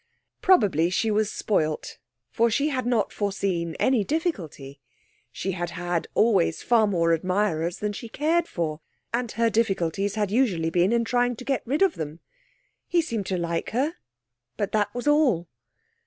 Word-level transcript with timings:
Probably 0.41 0.89
she 0.89 1.11
was 1.11 1.31
spoilt, 1.31 1.99
for 2.31 2.49
she 2.49 2.69
had 2.69 2.87
not 2.87 3.13
foreseen 3.13 3.75
any 3.75 4.03
difficulty; 4.03 4.79
she 5.31 5.51
had 5.51 5.69
had 5.77 6.07
always 6.15 6.63
far 6.63 6.87
more 6.87 7.11
admirers 7.13 7.77
than 7.77 7.93
she 7.93 8.09
cared 8.09 8.47
for, 8.47 8.81
and 9.13 9.31
her 9.33 9.51
difficulties 9.51 10.15
had 10.15 10.31
usually 10.31 10.71
been 10.71 10.91
in 10.91 11.05
trying 11.05 11.35
to 11.35 11.45
get 11.45 11.61
rid 11.67 11.83
of 11.83 11.93
them. 11.93 12.19
He 12.87 12.99
seemed 12.99 13.27
to 13.27 13.37
like 13.37 13.69
her, 13.77 13.93
but 14.57 14.71
that 14.71 14.91
was 14.95 15.07
all. 15.07 15.47